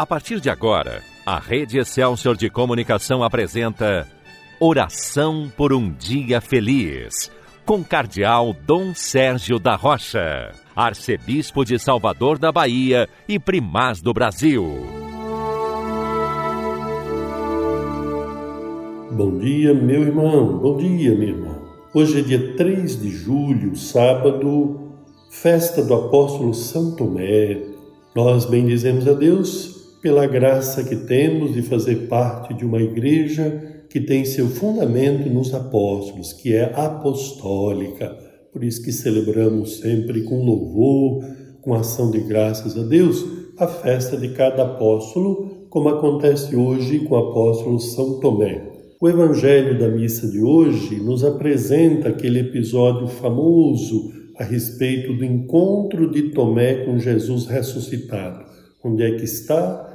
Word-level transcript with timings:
A 0.00 0.06
partir 0.06 0.40
de 0.40 0.48
agora, 0.48 1.02
a 1.26 1.38
Rede 1.38 1.78
Excelsior 1.78 2.34
de 2.34 2.48
Comunicação 2.48 3.22
apresenta 3.22 4.08
Oração 4.58 5.52
por 5.54 5.74
um 5.74 5.92
Dia 5.92 6.40
Feliz, 6.40 7.30
com 7.66 7.84
Cardeal 7.84 8.56
Dom 8.66 8.94
Sérgio 8.94 9.58
da 9.58 9.76
Rocha, 9.76 10.52
Arcebispo 10.74 11.66
de 11.66 11.78
Salvador 11.78 12.38
da 12.38 12.50
Bahia 12.50 13.10
e 13.28 13.38
Primaz 13.38 14.00
do 14.00 14.14
Brasil. 14.14 14.64
Bom 19.10 19.38
dia, 19.38 19.74
meu 19.74 20.00
irmão, 20.00 20.56
bom 20.56 20.78
dia, 20.78 21.14
minha 21.14 21.32
irmã. 21.32 21.58
Hoje 21.92 22.20
é 22.20 22.22
dia 22.22 22.56
3 22.56 23.02
de 23.02 23.10
julho, 23.10 23.76
sábado, 23.76 24.94
festa 25.28 25.84
do 25.84 25.92
apóstolo 25.92 26.54
São 26.54 26.96
Tomé. 26.96 27.60
Nós 28.16 28.46
bendizemos 28.46 29.06
a 29.06 29.12
Deus 29.12 29.79
pela 30.00 30.26
graça 30.26 30.82
que 30.82 30.96
temos 30.96 31.52
de 31.52 31.62
fazer 31.62 32.08
parte 32.08 32.54
de 32.54 32.64
uma 32.64 32.80
igreja 32.80 33.84
que 33.88 34.00
tem 34.00 34.24
seu 34.24 34.48
fundamento 34.48 35.28
nos 35.28 35.52
apóstolos, 35.52 36.32
que 36.32 36.54
é 36.54 36.72
apostólica. 36.74 38.16
Por 38.52 38.64
isso 38.64 38.82
que 38.82 38.92
celebramos 38.92 39.78
sempre 39.78 40.22
com 40.22 40.44
louvor, 40.44 41.24
com 41.60 41.74
ação 41.74 42.10
de 42.10 42.20
graças 42.20 42.78
a 42.78 42.82
Deus, 42.82 43.24
a 43.58 43.66
festa 43.66 44.16
de 44.16 44.28
cada 44.30 44.62
apóstolo, 44.62 45.66
como 45.68 45.88
acontece 45.88 46.56
hoje 46.56 47.00
com 47.00 47.14
o 47.14 47.30
apóstolo 47.30 47.78
São 47.78 48.20
Tomé. 48.20 48.70
O 49.00 49.08
evangelho 49.08 49.78
da 49.78 49.88
missa 49.88 50.28
de 50.28 50.40
hoje 50.40 50.96
nos 50.96 51.24
apresenta 51.24 52.08
aquele 52.08 52.40
episódio 52.40 53.06
famoso 53.06 54.12
a 54.38 54.44
respeito 54.44 55.12
do 55.14 55.24
encontro 55.24 56.10
de 56.10 56.30
Tomé 56.30 56.84
com 56.84 56.98
Jesus 56.98 57.46
ressuscitado. 57.46 58.44
Onde 58.82 59.02
é 59.02 59.10
que 59.16 59.24
está? 59.24 59.89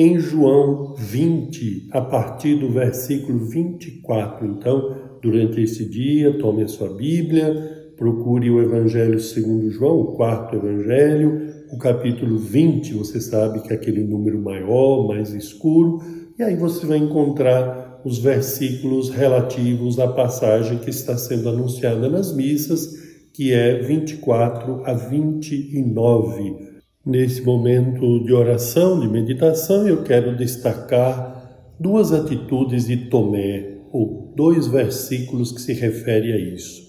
Em 0.00 0.18
João 0.18 0.94
20, 0.96 1.88
a 1.90 2.00
partir 2.00 2.54
do 2.54 2.70
versículo 2.70 3.38
24. 3.44 4.46
Então, 4.46 4.96
durante 5.20 5.60
esse 5.60 5.84
dia, 5.84 6.38
tome 6.38 6.62
a 6.62 6.68
sua 6.68 6.88
Bíblia, 6.88 7.92
procure 7.98 8.48
o 8.48 8.62
Evangelho 8.62 9.20
segundo 9.20 9.70
João, 9.70 10.00
o 10.00 10.12
quarto 10.12 10.56
Evangelho, 10.56 11.52
o 11.70 11.76
capítulo 11.76 12.38
20, 12.38 12.94
você 12.94 13.20
sabe 13.20 13.60
que 13.60 13.74
é 13.74 13.76
aquele 13.76 14.02
número 14.02 14.40
maior, 14.40 15.06
mais 15.06 15.34
escuro, 15.34 16.00
e 16.38 16.42
aí 16.42 16.56
você 16.56 16.86
vai 16.86 16.96
encontrar 16.96 18.00
os 18.02 18.16
versículos 18.16 19.10
relativos 19.10 19.98
à 19.98 20.08
passagem 20.08 20.78
que 20.78 20.88
está 20.88 21.18
sendo 21.18 21.50
anunciada 21.50 22.08
nas 22.08 22.34
missas, 22.34 22.88
que 23.34 23.52
é 23.52 23.82
24 23.82 24.82
a 24.82 24.94
29. 24.94 26.69
Nesse 27.04 27.40
momento 27.42 28.22
de 28.24 28.32
oração, 28.32 29.00
de 29.00 29.08
meditação, 29.08 29.88
eu 29.88 30.02
quero 30.02 30.36
destacar 30.36 31.74
duas 31.80 32.12
atitudes 32.12 32.86
de 32.86 33.08
Tomé, 33.08 33.78
ou 33.90 34.32
dois 34.36 34.66
versículos 34.66 35.50
que 35.50 35.62
se 35.62 35.72
referem 35.72 36.32
a 36.32 36.38
isso. 36.38 36.82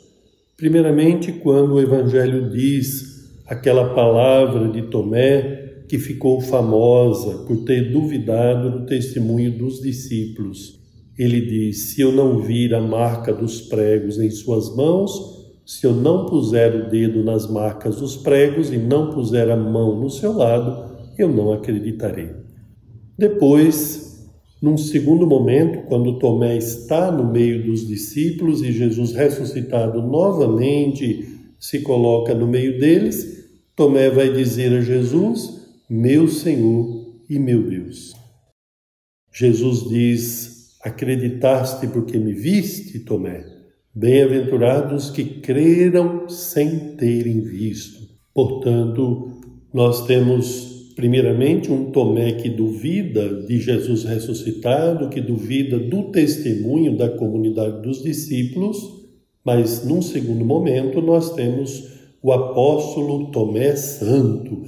Primeiramente, 0.57 1.31
quando 1.31 1.75
o 1.75 1.81
Evangelho 1.81 2.49
diz 2.49 3.11
aquela 3.47 3.93
palavra 3.93 4.69
de 4.69 4.83
Tomé 4.83 5.83
que 5.87 5.97
ficou 5.97 6.39
famosa 6.39 7.45
por 7.45 7.65
ter 7.65 7.91
duvidado 7.91 8.69
do 8.69 8.85
testemunho 8.85 9.57
dos 9.57 9.81
discípulos. 9.81 10.79
Ele 11.17 11.41
diz: 11.41 11.79
Se 11.89 12.01
eu 12.01 12.11
não 12.11 12.39
vir 12.39 12.73
a 12.73 12.79
marca 12.79 13.33
dos 13.33 13.61
pregos 13.61 14.17
em 14.17 14.29
suas 14.29 14.73
mãos, 14.75 15.40
se 15.65 15.85
eu 15.85 15.93
não 15.93 16.25
puser 16.25 16.75
o 16.75 16.89
dedo 16.89 17.23
nas 17.23 17.49
marcas 17.49 17.97
dos 17.97 18.17
pregos 18.17 18.71
e 18.71 18.77
não 18.77 19.11
puser 19.11 19.49
a 19.49 19.57
mão 19.57 19.99
no 19.99 20.09
seu 20.09 20.33
lado, 20.33 20.91
eu 21.17 21.29
não 21.29 21.53
acreditarei. 21.53 22.31
Depois, 23.17 24.29
num 24.61 24.77
segundo 24.77 25.25
momento, 25.27 25.87
quando 25.87 26.19
Tomé 26.19 26.57
está 26.57 27.11
no 27.11 27.31
meio 27.31 27.65
dos 27.65 27.87
discípulos 27.87 28.61
e 28.61 28.71
Jesus 28.71 29.13
ressuscitado 29.13 30.01
novamente 30.01 31.39
se 31.59 31.81
coloca 31.81 32.33
no 32.33 32.47
meio 32.47 32.79
deles, 32.79 33.49
Tomé 33.75 34.09
vai 34.09 34.31
dizer 34.31 34.73
a 34.73 34.81
Jesus: 34.81 35.67
Meu 35.89 36.27
Senhor 36.27 37.15
e 37.29 37.39
meu 37.39 37.63
Deus. 37.63 38.13
Jesus 39.31 39.87
diz: 39.87 40.77
Acreditaste 40.83 41.87
porque 41.87 42.17
me 42.17 42.33
viste, 42.33 42.99
Tomé? 42.99 43.50
Bem-aventurados 43.93 45.09
que 45.09 45.25
creram 45.41 46.29
sem 46.29 46.95
terem 46.95 47.41
visto. 47.41 48.07
Portanto, 48.33 49.41
nós 49.73 50.07
temos, 50.07 50.93
primeiramente, 50.95 51.69
um 51.69 51.91
Tomé 51.91 52.31
que 52.31 52.49
duvida 52.49 53.41
de 53.45 53.59
Jesus 53.59 54.05
ressuscitado, 54.05 55.09
que 55.09 55.19
duvida 55.19 55.77
do 55.77 56.03
testemunho 56.03 56.95
da 56.95 57.09
comunidade 57.09 57.81
dos 57.81 58.01
discípulos, 58.01 58.77
mas, 59.43 59.85
num 59.85 60.01
segundo 60.01 60.45
momento, 60.45 61.01
nós 61.01 61.33
temos 61.33 61.91
o 62.23 62.31
apóstolo 62.31 63.29
Tomé 63.29 63.75
Santo, 63.75 64.63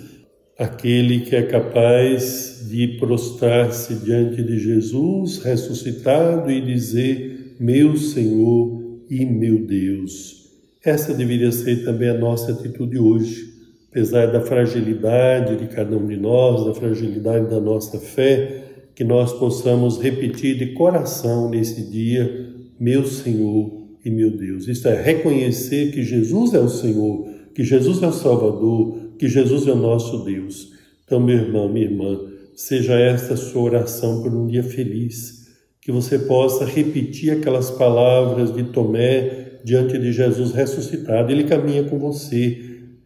aquele 0.59 1.22
que 1.22 1.34
é 1.34 1.44
capaz 1.44 2.67
de 2.69 2.97
prostrar-se 3.00 3.95
diante 4.03 4.44
de 4.44 4.59
Jesus 4.59 5.38
ressuscitado 5.38 6.51
e 6.51 6.59
dizer: 6.59 7.55
Meu 7.57 7.95
Senhor 7.95 8.83
e 9.22 9.25
meu 9.25 9.59
Deus. 9.59 10.50
Essa 10.84 11.13
deveria 11.13 11.51
ser 11.51 11.85
também 11.85 12.09
a 12.09 12.18
nossa 12.18 12.51
atitude 12.51 12.97
hoje, 12.97 13.53
apesar 13.90 14.25
da 14.25 14.41
fragilidade 14.41 15.56
de 15.56 15.68
cada 15.68 15.96
um 15.96 16.07
de 16.07 16.18
nós, 16.18 16.66
da 16.66 16.74
fragilidade 16.74 17.47
da 17.47 17.59
nossa 17.59 18.00
fé, 18.00 18.63
que 18.96 19.03
nós 19.03 19.31
possamos 19.34 20.00
repetir 20.02 20.57
de 20.57 20.73
coração 20.73 21.50
nesse 21.50 21.90
dia, 21.90 22.53
meu 22.79 23.06
Senhor 23.06 23.88
e 24.03 24.09
meu 24.09 24.35
Deus. 24.35 24.68
Isto 24.68 24.88
é, 24.88 25.02
reconhecer 25.02 25.91
que 25.91 26.03
Jesus 26.03 26.53
é 26.53 26.59
o 26.59 26.69
Senhor, 26.69 27.28
que 27.53 27.63
Jesus 27.63 28.02
é 28.02 28.07
o 28.07 28.12
Salvador, 28.12 29.13
que 29.18 29.29
Jesus 29.29 29.68
é 29.68 29.72
o 29.72 29.78
nosso 29.78 30.25
Deus. 30.25 30.73
Então, 31.06 31.19
meu 31.19 31.38
irmão, 31.38 31.72
minha 31.72 31.85
irmã, 31.85 32.19
seja 32.56 32.96
esta 32.96 33.35
a 33.35 33.38
sua 33.38 33.62
oração 33.62 34.23
por 34.23 34.34
um 34.34 34.47
dia 34.47 34.63
feliz 34.63 35.43
que 35.84 35.92
você 35.92 36.18
possa 36.18 36.64
repetir 36.64 37.32
aquelas 37.32 37.70
palavras 37.70 38.54
de 38.54 38.64
Tomé 38.64 39.60
diante 39.66 39.98
de 39.98 40.14
Jesus 40.14 40.54
ressuscitado. 40.54 41.32
Ele 41.32 41.44
caminha 41.44 41.84
com 41.84 42.00
você. 42.00 42.58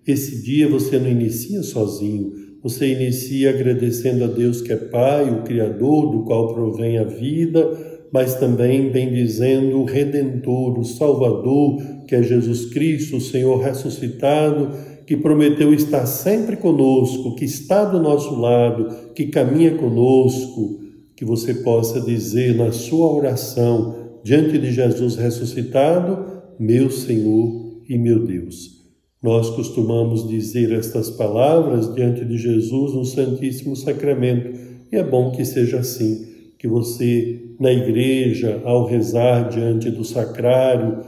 Esse 0.06 0.44
dia 0.44 0.70
você 0.70 1.00
não 1.00 1.10
inicia 1.10 1.64
sozinho, 1.64 2.32
você 2.64 2.88
inicia 2.88 3.50
agradecendo 3.50 4.24
a 4.24 4.28
Deus 4.28 4.62
que 4.62 4.72
é 4.72 4.76
Pai, 4.76 5.30
o 5.30 5.42
Criador, 5.42 6.12
do 6.12 6.24
qual 6.24 6.54
provém 6.54 6.98
a 6.98 7.04
vida, 7.04 7.70
mas 8.12 8.36
também 8.36 8.90
bendizendo 8.90 9.80
o 9.80 9.84
Redentor, 9.84 10.80
o 10.80 10.86
Salvador, 10.86 11.82
que 12.08 12.16
é 12.16 12.24
Jesus 12.24 12.68
Cristo, 12.68 13.18
o 13.18 13.22
Senhor 13.22 13.58
ressuscitado, 13.58 14.70
que 15.06 15.18
prometeu 15.18 15.74
estar 15.74 16.06
sempre 16.06 16.56
conosco, 16.56 17.36
que 17.36 17.44
está 17.44 17.84
do 17.84 18.00
nosso 18.00 18.40
lado, 18.40 19.14
que 19.14 19.26
caminha 19.26 19.72
conosco 19.72 20.87
que 21.18 21.26
você 21.26 21.56
possa 21.56 22.00
dizer 22.00 22.56
na 22.56 22.72
sua 22.72 23.12
oração 23.12 24.20
diante 24.24 24.56
de 24.60 24.72
Jesus 24.72 25.16
ressuscitado, 25.16 26.44
meu 26.60 26.92
Senhor 26.92 27.82
e 27.90 27.98
meu 27.98 28.24
Deus. 28.24 28.78
Nós 29.22 29.50
costumamos 29.50 30.28
dizer 30.28 30.72
estas 30.72 31.10
palavras 31.10 31.92
diante 31.96 32.24
de 32.24 32.38
Jesus 32.38 32.94
no 32.94 33.04
Santíssimo 33.04 33.76
Sacramento, 33.76 34.60
e 34.92 34.96
é 34.96 35.04
bom 35.04 35.32
que 35.32 35.44
seja 35.44 35.80
assim, 35.80 36.24
que 36.60 36.68
você 36.68 37.56
na 37.60 37.74
igreja, 37.74 38.62
ao 38.64 38.86
rezar 38.86 39.50
diante 39.50 39.90
do 39.90 40.06
sacrário, 40.06 41.00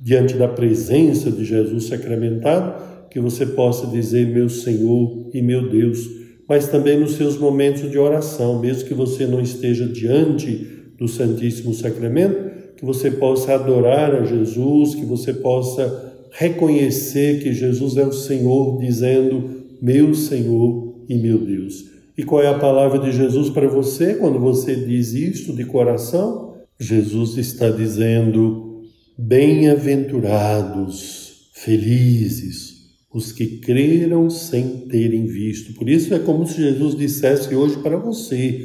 diante 0.00 0.36
da 0.36 0.46
presença 0.46 1.28
de 1.28 1.44
Jesus 1.44 1.86
sacramentado, 1.86 3.08
que 3.10 3.18
você 3.18 3.44
possa 3.44 3.88
dizer 3.88 4.28
meu 4.28 4.48
Senhor 4.48 5.28
e 5.34 5.42
meu 5.42 5.68
Deus 5.68 6.25
mas 6.48 6.68
também 6.68 6.98
nos 6.98 7.14
seus 7.14 7.36
momentos 7.36 7.90
de 7.90 7.98
oração, 7.98 8.60
mesmo 8.60 8.88
que 8.88 8.94
você 8.94 9.26
não 9.26 9.40
esteja 9.40 9.86
diante 9.86 10.76
do 10.98 11.08
Santíssimo 11.08 11.74
Sacramento, 11.74 12.56
que 12.76 12.84
você 12.84 13.10
possa 13.10 13.54
adorar 13.54 14.14
a 14.14 14.24
Jesus, 14.24 14.94
que 14.94 15.04
você 15.04 15.32
possa 15.32 16.14
reconhecer 16.30 17.42
que 17.42 17.52
Jesus 17.52 17.96
é 17.96 18.06
o 18.06 18.12
Senhor, 18.12 18.78
dizendo: 18.78 19.64
Meu 19.80 20.14
Senhor 20.14 20.94
e 21.08 21.16
meu 21.16 21.38
Deus. 21.38 21.86
E 22.16 22.22
qual 22.22 22.42
é 22.42 22.48
a 22.48 22.58
palavra 22.58 22.98
de 22.98 23.12
Jesus 23.12 23.50
para 23.50 23.68
você 23.68 24.14
quando 24.14 24.38
você 24.38 24.74
diz 24.74 25.12
isto 25.12 25.54
de 25.54 25.64
coração? 25.64 26.54
Jesus 26.78 27.38
está 27.38 27.70
dizendo: 27.70 28.82
Bem-aventurados, 29.18 31.48
felizes, 31.52 32.75
os 33.16 33.32
que 33.32 33.46
creram 33.60 34.28
sem 34.28 34.86
terem 34.88 35.24
visto. 35.24 35.72
Por 35.72 35.88
isso 35.88 36.14
é 36.14 36.18
como 36.18 36.46
se 36.46 36.60
Jesus 36.60 36.94
dissesse 36.94 37.54
hoje 37.54 37.78
para 37.78 37.96
você: 37.96 38.60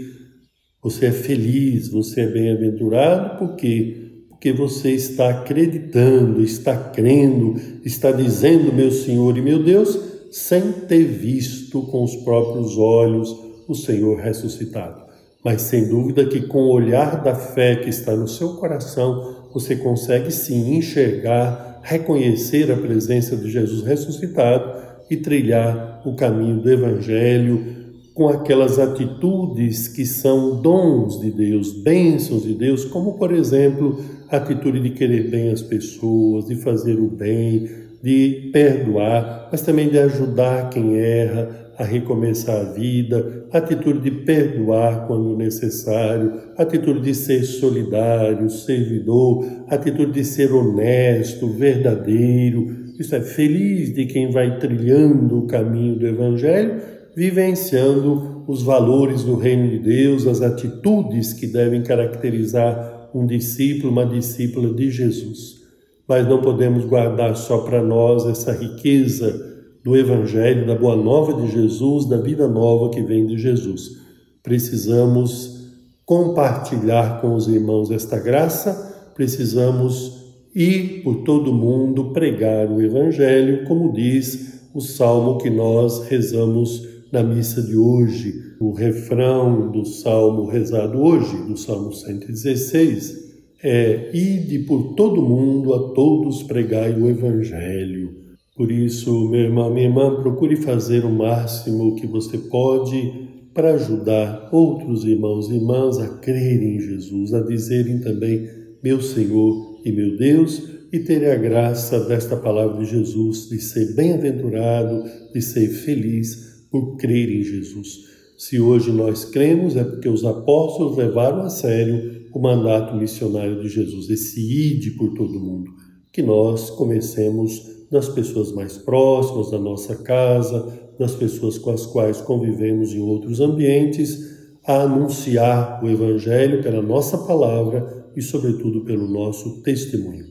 você 0.83 1.05
é 1.05 1.11
feliz, 1.11 1.87
você 1.87 2.21
é 2.21 2.27
bem-aventurado, 2.27 3.39
por 3.39 3.55
quê? 3.55 4.09
Porque 4.27 4.51
você 4.51 4.91
está 4.91 5.29
acreditando, 5.29 6.43
está 6.43 6.75
crendo, 6.75 7.55
está 7.85 8.11
dizendo, 8.11 8.73
meu 8.73 8.91
Senhor 8.91 9.37
e 9.37 9.41
meu 9.41 9.63
Deus, 9.63 9.97
sem 10.29 10.73
ter 10.85 11.05
visto 11.05 11.83
com 11.83 12.03
os 12.03 12.17
próprios 12.17 12.77
olhos 12.77 13.33
o 13.69 13.73
Senhor 13.73 14.19
ressuscitado. 14.19 15.01
Mas 15.45 15.61
sem 15.61 15.87
dúvida 15.87 16.25
que 16.25 16.41
com 16.41 16.63
o 16.63 16.73
olhar 16.73 17.23
da 17.23 17.35
fé 17.35 17.77
que 17.77 17.89
está 17.89 18.13
no 18.17 18.27
seu 18.27 18.55
coração, 18.55 19.47
você 19.53 19.77
consegue 19.77 20.29
sim 20.29 20.75
enxergar, 20.75 21.70
reconhecer 21.81 22.71
a 22.71 22.77
presença 22.77 23.35
de 23.35 23.49
Jesus 23.49 23.83
ressuscitado 23.83 24.81
e 25.09 25.17
trilhar 25.17 26.01
o 26.05 26.15
caminho 26.15 26.61
do 26.61 26.71
Evangelho 26.71 27.81
com 28.13 28.27
aquelas 28.27 28.77
atitudes 28.77 29.87
que 29.87 30.05
são 30.05 30.61
dons 30.61 31.19
de 31.19 31.31
Deus, 31.31 31.71
bênçãos 31.71 32.43
de 32.43 32.53
Deus, 32.53 32.85
como 32.85 33.17
por 33.17 33.31
exemplo 33.31 33.99
a 34.29 34.37
atitude 34.37 34.79
de 34.79 34.91
querer 34.91 35.29
bem 35.29 35.49
as 35.49 35.61
pessoas, 35.61 36.45
de 36.45 36.55
fazer 36.55 36.99
o 36.99 37.07
bem, 37.07 37.69
de 38.03 38.49
perdoar, 38.51 39.49
mas 39.51 39.61
também 39.61 39.89
de 39.89 39.97
ajudar 39.97 40.69
quem 40.69 40.95
erra 40.97 41.60
a 41.81 41.83
recomeçar 41.83 42.61
a 42.61 42.63
vida, 42.63 43.47
atitude 43.51 44.01
de 44.01 44.11
perdoar 44.11 45.07
quando 45.07 45.35
necessário, 45.35 46.33
atitude 46.55 47.01
de 47.01 47.15
ser 47.15 47.43
solidário, 47.43 48.47
servidor, 48.51 49.43
atitude 49.67 50.11
de 50.11 50.23
ser 50.23 50.53
honesto, 50.53 51.47
verdadeiro. 51.47 52.93
Isso 52.99 53.15
é 53.15 53.21
feliz 53.21 53.91
de 53.93 54.05
quem 54.05 54.29
vai 54.29 54.59
trilhando 54.59 55.39
o 55.39 55.47
caminho 55.47 55.95
do 55.95 56.05
Evangelho, 56.05 56.79
vivenciando 57.15 58.43
os 58.47 58.61
valores 58.61 59.23
do 59.23 59.35
reino 59.35 59.67
de 59.67 59.79
Deus, 59.79 60.27
as 60.27 60.43
atitudes 60.43 61.33
que 61.33 61.47
devem 61.47 61.81
caracterizar 61.81 63.09
um 63.11 63.25
discípulo, 63.25 63.91
uma 63.91 64.05
discípula 64.05 64.71
de 64.71 64.91
Jesus 64.91 65.61
mas 66.07 66.27
não 66.27 66.41
podemos 66.41 66.83
guardar 66.83 67.37
só 67.37 67.59
para 67.59 67.81
nós 67.81 68.25
essa 68.25 68.51
riqueza 68.51 69.50
do 69.83 69.95
Evangelho, 69.95 70.67
da 70.67 70.75
Boa 70.75 70.95
Nova 70.95 71.33
de 71.41 71.51
Jesus, 71.51 72.05
da 72.05 72.17
vida 72.17 72.47
nova 72.47 72.89
que 72.89 73.01
vem 73.01 73.25
de 73.25 73.37
Jesus. 73.37 73.97
Precisamos 74.43 75.71
compartilhar 76.05 77.21
com 77.21 77.33
os 77.33 77.47
irmãos 77.47 77.89
esta 77.89 78.19
graça, 78.19 79.11
precisamos 79.15 80.21
ir 80.53 81.01
por 81.03 81.23
todo 81.23 81.53
mundo 81.53 82.11
pregar 82.11 82.69
o 82.69 82.81
Evangelho, 82.81 83.65
como 83.65 83.91
diz 83.91 84.69
o 84.73 84.81
salmo 84.81 85.37
que 85.37 85.49
nós 85.49 86.07
rezamos 86.07 86.87
na 87.11 87.23
missa 87.23 87.61
de 87.61 87.75
hoje. 87.75 88.33
O 88.59 88.71
refrão 88.71 89.71
do 89.71 89.85
salmo 89.85 90.45
rezado 90.45 91.01
hoje, 91.01 91.35
do 91.47 91.57
salmo 91.57 91.91
116, 91.91 93.31
é 93.63 94.11
ide 94.13 94.59
por 94.59 94.93
todo 94.93 95.21
mundo, 95.21 95.73
a 95.73 95.93
todos 95.93 96.43
pregai 96.43 96.93
o 96.93 97.09
Evangelho. 97.09 98.20
Por 98.61 98.71
isso, 98.71 99.27
meu 99.27 99.39
irmão, 99.39 99.73
minha 99.73 99.87
irmã, 99.87 100.21
procure 100.21 100.55
fazer 100.55 101.03
o 101.03 101.09
máximo 101.09 101.95
que 101.95 102.05
você 102.05 102.37
pode 102.37 103.11
para 103.55 103.73
ajudar 103.73 104.49
outros 104.51 105.03
irmãos 105.03 105.49
e 105.49 105.55
irmãs 105.55 105.97
a 105.97 106.19
crerem 106.19 106.75
em 106.75 106.79
Jesus, 106.79 107.33
a 107.33 107.41
dizerem 107.41 108.01
também 108.01 108.47
meu 108.83 109.01
Senhor 109.01 109.81
e 109.83 109.91
meu 109.91 110.15
Deus 110.15 110.61
e 110.93 110.99
terem 110.99 111.31
a 111.31 111.35
graça 111.37 112.01
desta 112.01 112.37
palavra 112.37 112.77
de 112.77 112.91
Jesus, 112.91 113.49
de 113.49 113.59
ser 113.59 113.95
bem-aventurado, 113.95 115.05
de 115.33 115.41
ser 115.41 115.67
feliz 115.67 116.67
por 116.69 116.97
crer 116.97 117.31
em 117.31 117.41
Jesus. 117.41 118.01
Se 118.37 118.59
hoje 118.59 118.91
nós 118.91 119.25
cremos, 119.25 119.75
é 119.75 119.83
porque 119.83 120.07
os 120.07 120.23
apóstolos 120.23 120.97
levaram 120.97 121.41
a 121.41 121.49
sério 121.49 122.27
o 122.31 122.39
mandato 122.39 122.95
missionário 122.95 123.59
de 123.59 123.69
Jesus, 123.69 124.07
esse 124.11 124.39
ide 124.39 124.91
por 124.91 125.15
todo 125.15 125.39
mundo, 125.39 125.71
que 126.13 126.21
nós 126.21 126.69
comecemos 126.69 127.80
das 127.91 128.07
pessoas 128.07 128.53
mais 128.53 128.77
próximas 128.77 129.51
da 129.51 129.59
nossa 129.59 129.97
casa, 129.97 130.91
das 130.97 131.13
pessoas 131.13 131.57
com 131.57 131.71
as 131.71 131.85
quais 131.85 132.21
convivemos 132.21 132.93
em 132.93 133.01
outros 133.01 133.41
ambientes, 133.41 134.31
a 134.65 134.83
anunciar 134.83 135.83
o 135.83 135.89
Evangelho 135.89 136.63
pela 136.63 136.81
nossa 136.81 137.17
palavra 137.17 138.05
e, 138.15 138.21
sobretudo, 138.21 138.85
pelo 138.85 139.07
nosso 139.07 139.61
testemunho. 139.63 140.25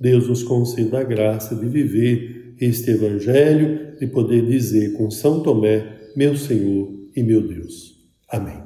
Deus 0.00 0.28
nos 0.28 0.42
conceda 0.42 1.00
a 1.00 1.04
graça 1.04 1.54
de 1.54 1.66
viver 1.66 2.54
este 2.60 2.90
Evangelho 2.90 3.94
e 4.00 4.06
poder 4.06 4.44
dizer 4.46 4.94
com 4.94 5.10
São 5.10 5.40
Tomé, 5.40 5.86
meu 6.16 6.36
Senhor 6.36 6.88
e 7.14 7.22
meu 7.22 7.46
Deus. 7.46 7.94
Amém. 8.28 8.64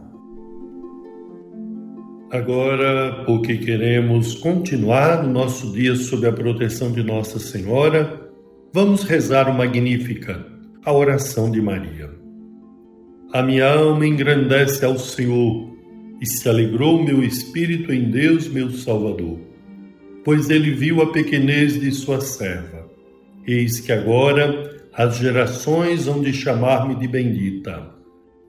Agora, 2.30 3.24
porque 3.24 3.56
queremos 3.56 4.34
continuar 4.34 5.24
o 5.24 5.28
nosso 5.28 5.72
dia 5.72 5.96
sob 5.96 6.26
a 6.26 6.32
proteção 6.32 6.92
de 6.92 7.02
Nossa 7.02 7.38
Senhora, 7.38 8.27
vamos 8.72 9.02
rezar 9.02 9.48
o 9.48 9.54
Magnífica, 9.54 10.46
a 10.84 10.92
oração 10.92 11.50
de 11.50 11.60
Maria. 11.60 12.10
A 13.32 13.42
minha 13.42 13.72
alma 13.72 14.06
engrandece 14.06 14.84
ao 14.84 14.98
Senhor 14.98 15.76
e 16.20 16.26
se 16.26 16.48
alegrou 16.48 17.02
meu 17.02 17.22
espírito 17.22 17.92
em 17.92 18.10
Deus, 18.10 18.48
meu 18.48 18.70
Salvador, 18.70 19.38
pois 20.24 20.50
ele 20.50 20.70
viu 20.70 21.00
a 21.00 21.12
pequenez 21.12 21.80
de 21.80 21.90
sua 21.92 22.20
serva. 22.20 22.88
Eis 23.46 23.80
que 23.80 23.92
agora 23.92 24.76
as 24.92 25.16
gerações 25.16 26.06
hão 26.06 26.20
de 26.20 26.32
chamar-me 26.32 26.94
de 26.94 27.08
bendita. 27.08 27.94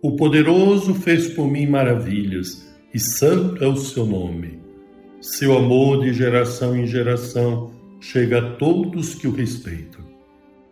O 0.02 0.16
poderoso 0.16 0.94
fez 0.94 1.30
por 1.30 1.50
mim 1.50 1.68
maravilhas 1.68 2.68
e 2.94 3.00
santo 3.00 3.64
é 3.64 3.68
o 3.68 3.76
seu 3.76 4.06
nome. 4.06 4.60
Seu 5.22 5.58
amor 5.58 6.04
de 6.04 6.14
geração 6.14 6.76
em 6.76 6.88
geração 6.88 7.72
chega 8.00 8.40
a 8.40 8.52
todos 8.56 9.14
que 9.14 9.28
o 9.28 9.32
respeitam. 9.32 10.09